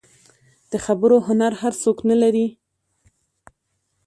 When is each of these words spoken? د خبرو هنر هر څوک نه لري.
د 0.71 0.73
خبرو 0.85 1.17
هنر 1.27 1.51
هر 1.61 1.73
څوک 1.83 1.97
نه 2.09 2.15
لري. 2.21 2.47